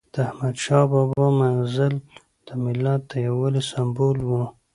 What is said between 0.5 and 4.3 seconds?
شاه بابا مزل د ملت د یووالي سمبول